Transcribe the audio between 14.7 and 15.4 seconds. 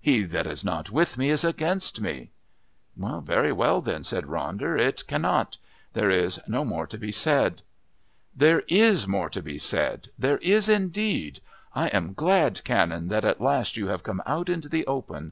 open.